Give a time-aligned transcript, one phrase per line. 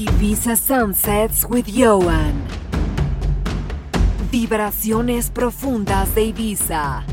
[0.00, 2.32] Ibiza Sunsets with Ioan.
[4.30, 7.04] Vibraciones profundas de Ibiza.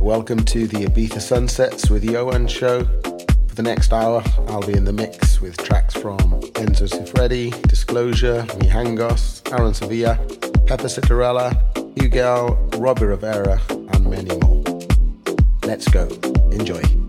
[0.00, 2.82] Welcome to the Ibiza Sunsets with Ioan show.
[3.46, 6.18] For the next hour, I'll be in the mix with tracks from
[6.58, 10.16] Enzo Siffredi, Disclosure, Mijangos, Aaron Sevilla,
[10.66, 11.54] Peppe Citarella,
[11.96, 13.60] Hugo, Robbie Rivera,
[15.66, 16.08] Let's go.
[16.52, 17.05] Enjoy.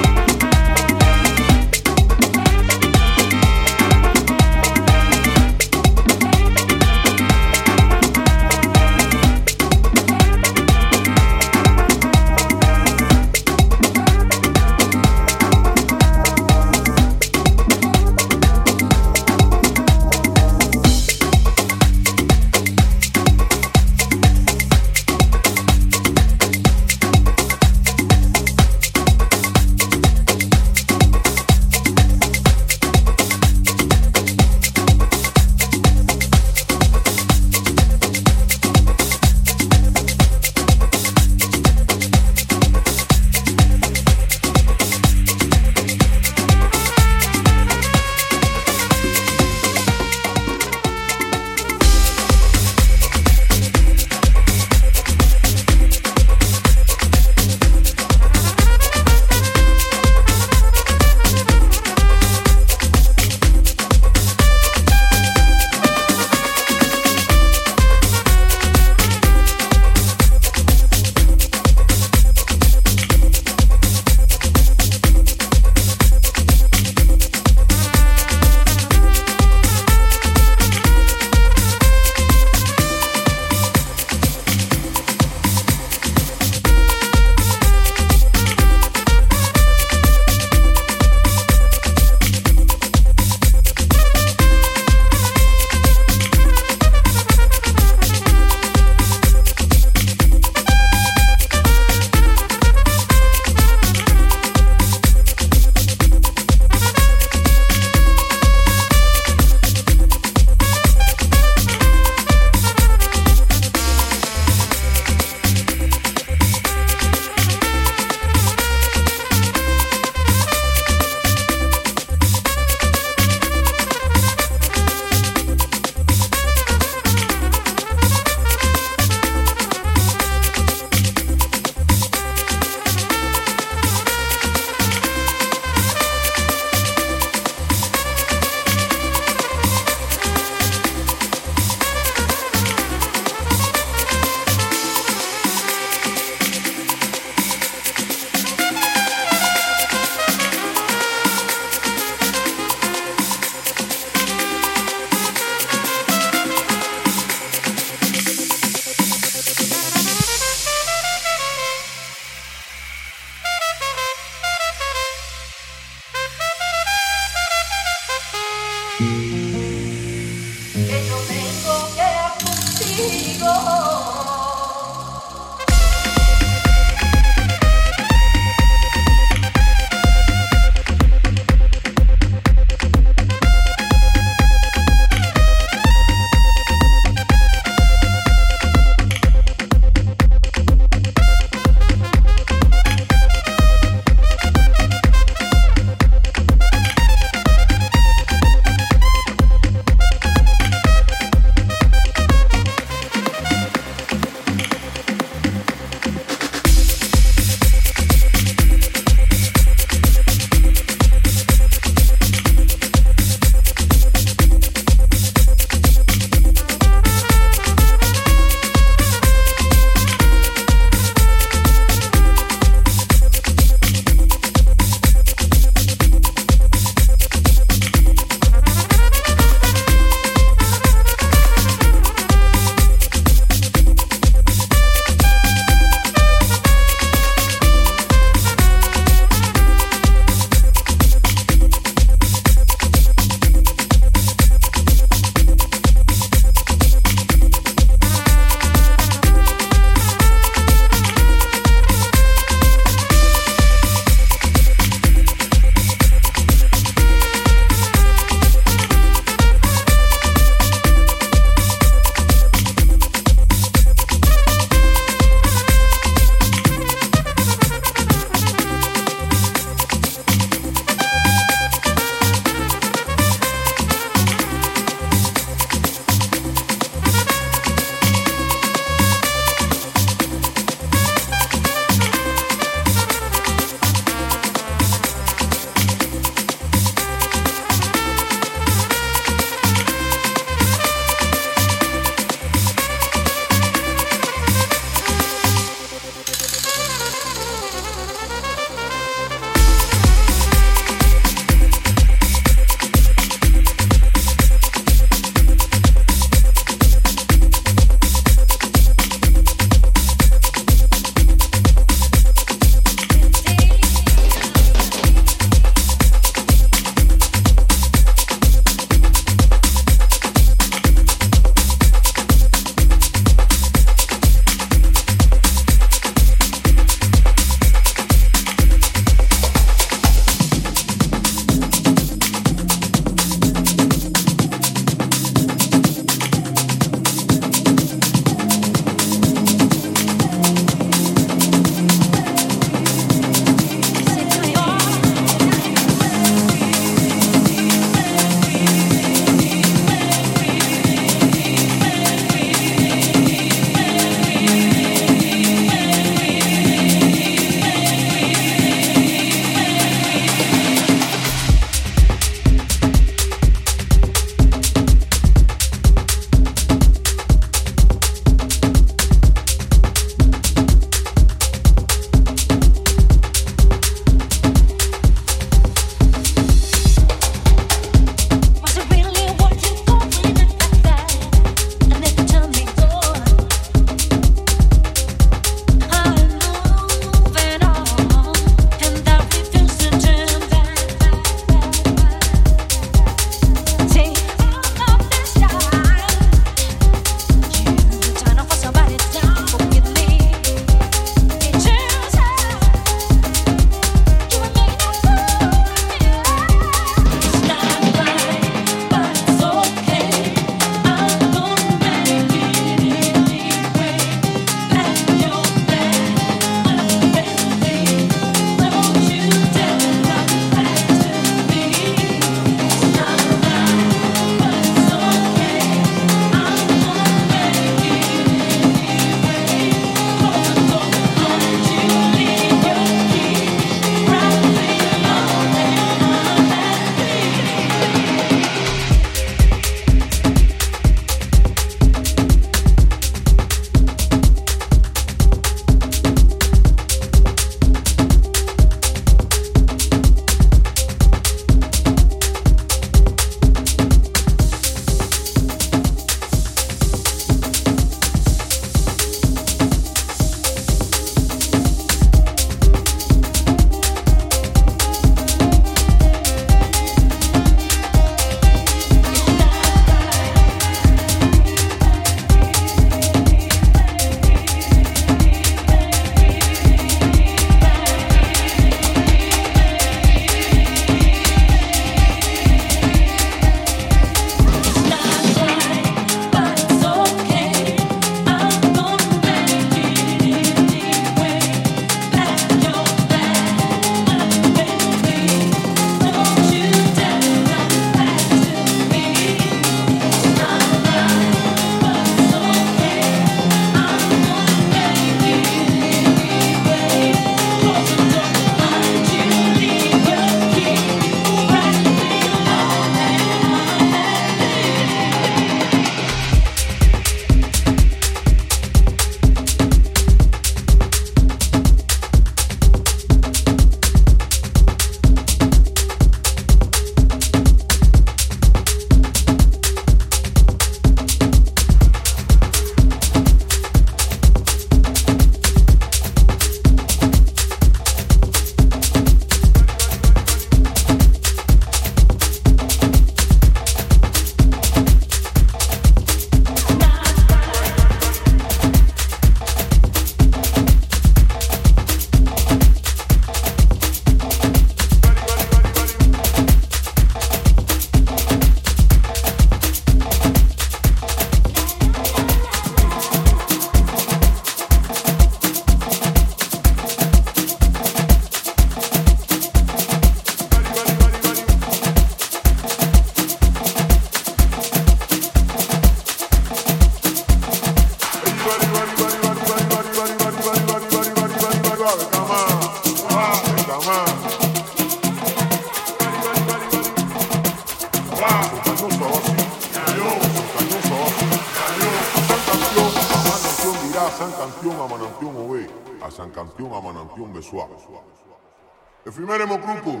[599.16, 600.00] Efimere grupo,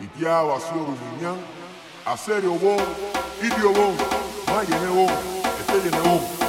[0.00, 1.38] Itia Wasio Ruminyan,
[2.06, 2.78] a Serio Bon,
[3.42, 3.94] Idio Bon,
[4.46, 5.10] Mayene Bon,
[5.60, 6.20] Etele Bon.
[6.20, 6.41] Εφημέρεμο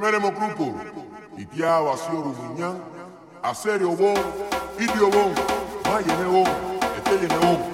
[0.00, 0.74] Primeremo grupo,
[1.36, 2.80] Itia Wasio Rumunyan,
[3.42, 4.16] Aserio Wong,
[4.78, 5.34] Idio Wong,
[5.84, 6.48] Mayene Wong,
[6.96, 7.69] Eteyene Wong.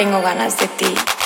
[0.00, 1.19] Tengo ganas de ti.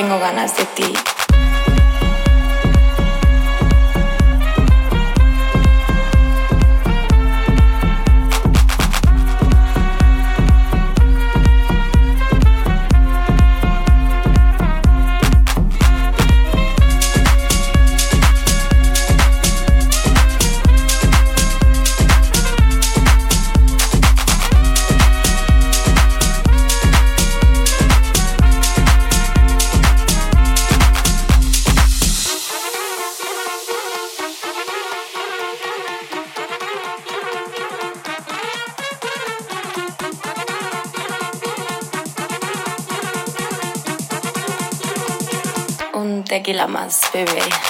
[0.00, 1.19] Tengo ganas de ti.
[47.12, 47.69] baby.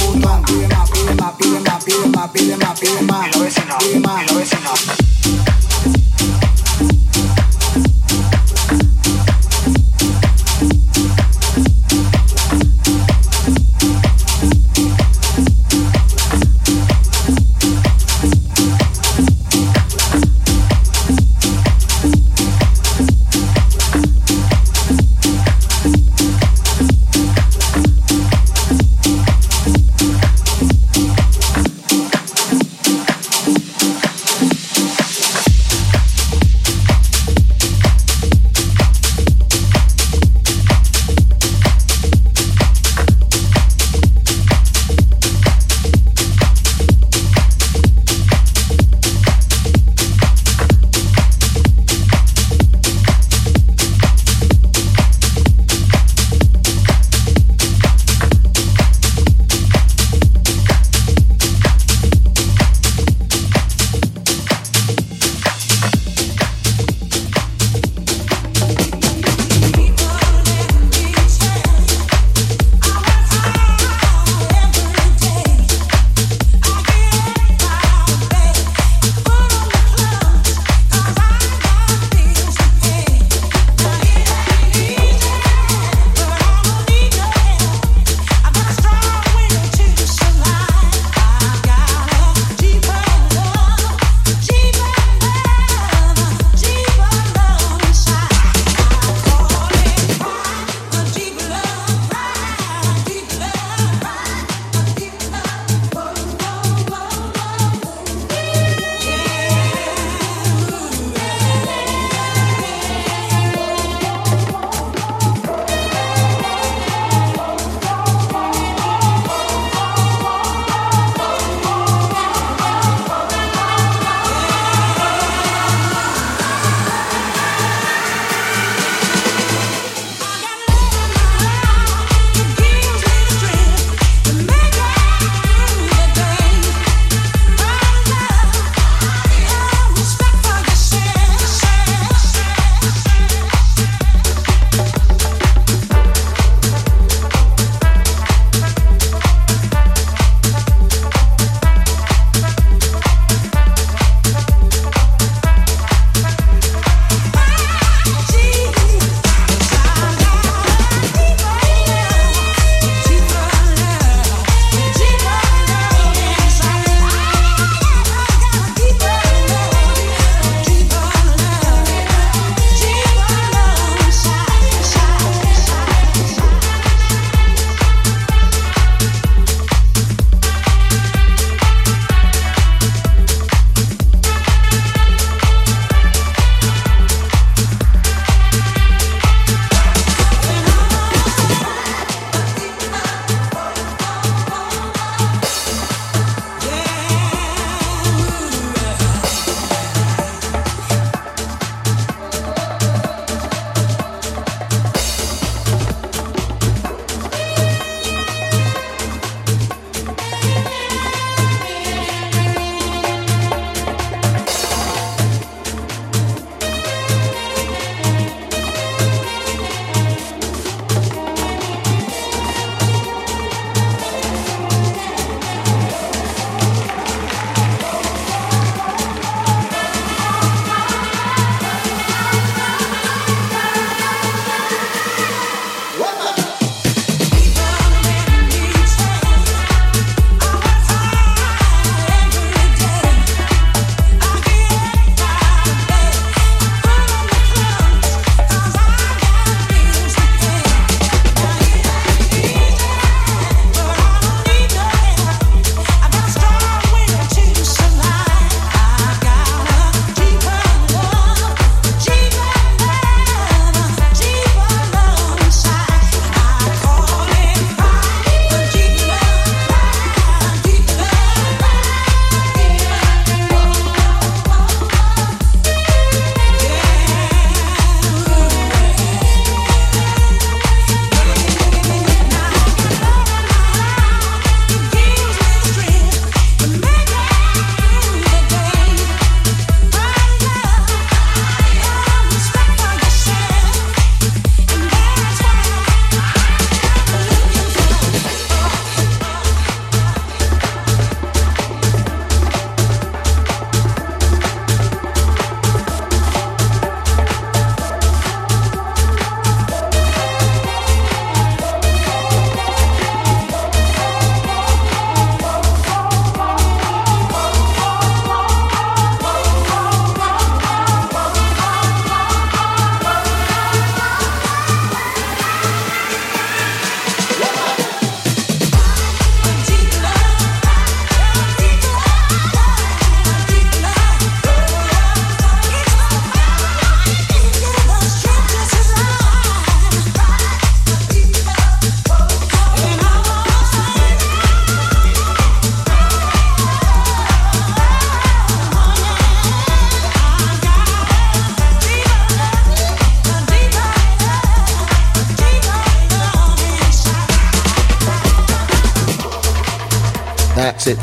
[0.01, 3.27] Pide más, pide más, pide más, pide más, pide más.
[3.27, 3.99] Y lo ese no, y
[4.33, 5.60] lo ese no.